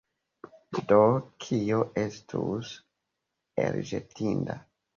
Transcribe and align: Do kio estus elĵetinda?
Do 0.91 0.97
kio 1.45 1.83
estus 2.05 2.73
elĵetinda? 3.69 4.61